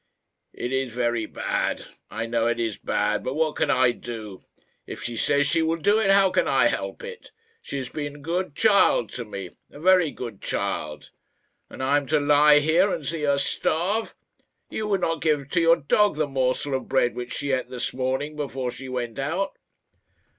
[0.55, 1.85] "It is very bad.
[2.09, 4.41] I know it is bad, but what can I do?
[4.87, 7.29] If she says she will do it, how can I help it?
[7.61, 11.11] She has been a good child to me a very good child;
[11.69, 14.15] and am I to lie here and see her starve?
[14.71, 17.93] You would not give to your dog the morsel of bread which she ate this
[17.93, 19.53] morning before she went out."